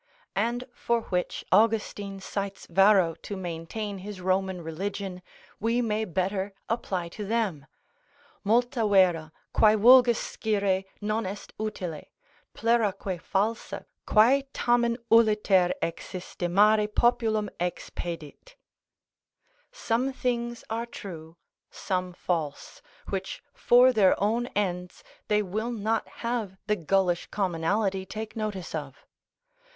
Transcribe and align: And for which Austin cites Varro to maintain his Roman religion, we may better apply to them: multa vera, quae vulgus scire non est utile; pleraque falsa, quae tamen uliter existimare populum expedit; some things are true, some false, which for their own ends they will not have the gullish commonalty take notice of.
And 0.35 0.63
for 0.73 1.01
which 1.11 1.45
Austin 1.51 2.19
cites 2.21 2.65
Varro 2.65 3.13
to 3.21 3.37
maintain 3.37 3.99
his 3.99 4.19
Roman 4.19 4.63
religion, 4.63 5.21
we 5.59 5.79
may 5.79 6.05
better 6.05 6.55
apply 6.67 7.07
to 7.09 7.23
them: 7.23 7.67
multa 8.43 8.87
vera, 8.87 9.31
quae 9.53 9.75
vulgus 9.75 10.17
scire 10.17 10.85
non 11.01 11.27
est 11.27 11.53
utile; 11.59 12.05
pleraque 12.55 13.19
falsa, 13.21 13.85
quae 14.07 14.41
tamen 14.55 14.97
uliter 15.11 15.71
existimare 15.83 16.87
populum 16.95 17.47
expedit; 17.59 18.55
some 19.71 20.11
things 20.11 20.63
are 20.71 20.87
true, 20.87 21.37
some 21.69 22.11
false, 22.13 22.81
which 23.09 23.43
for 23.53 23.93
their 23.93 24.19
own 24.19 24.47
ends 24.55 25.03
they 25.27 25.43
will 25.43 25.69
not 25.69 26.07
have 26.25 26.57
the 26.65 26.75
gullish 26.75 27.29
commonalty 27.29 28.03
take 28.03 28.35
notice 28.35 28.73
of. 28.73 29.05